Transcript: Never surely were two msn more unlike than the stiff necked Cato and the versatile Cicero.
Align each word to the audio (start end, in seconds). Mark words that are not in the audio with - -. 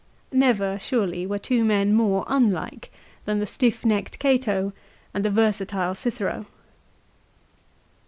Never 0.33 0.79
surely 0.79 1.27
were 1.27 1.37
two 1.37 1.63
msn 1.63 1.91
more 1.91 2.23
unlike 2.25 2.91
than 3.25 3.37
the 3.37 3.45
stiff 3.45 3.85
necked 3.85 4.17
Cato 4.17 4.73
and 5.13 5.23
the 5.23 5.29
versatile 5.29 5.93
Cicero. 5.93 6.47